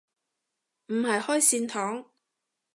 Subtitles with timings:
[0.87, 2.05] 唔係開善堂